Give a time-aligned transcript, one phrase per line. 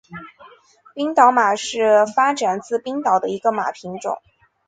[0.95, 4.19] 冰岛马是发展自冰岛的一个马品种。